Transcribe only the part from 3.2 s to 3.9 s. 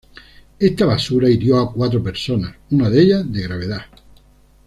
de gravedad.